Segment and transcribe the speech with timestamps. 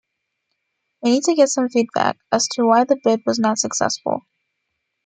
[1.03, 4.21] We need to get some feedback as to why the bid was not successful.